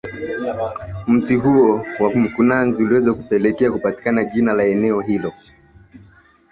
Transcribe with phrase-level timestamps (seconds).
[1.07, 5.33] Mti huo wa mkunazi uliweza kupelekea kupatikana jina la eneo hilo